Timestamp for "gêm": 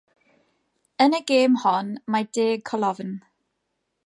1.31-1.59